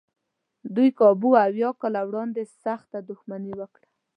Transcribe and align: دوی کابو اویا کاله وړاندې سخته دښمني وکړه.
دوی 0.75 0.89
کابو 0.99 1.29
اویا 1.45 1.69
کاله 1.81 2.01
وړاندې 2.09 2.43
سخته 2.63 2.97
دښمني 3.09 3.53
وکړه. 3.59 3.87